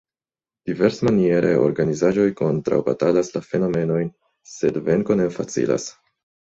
Diversmaniere 0.69 1.51
organizaĵoj 1.65 2.27
kontraŭbatalas 2.41 3.33
la 3.37 3.45
fenomenojn, 3.53 4.13
sed 4.57 4.85
venko 4.91 5.21
ne 5.23 5.33
facilas. 5.41 5.93